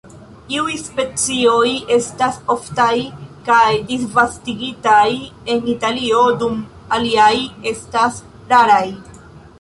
Iuj 0.53 0.75
specioj 0.85 1.67
estas 1.95 2.39
oftaj 2.53 2.95
kaj 3.51 3.67
disvastigitaj 3.91 5.05
en 5.57 5.63
Italio 5.75 6.25
dum 6.45 6.57
aliaj 6.99 7.31
estas 7.75 8.19
raraj. 8.55 8.85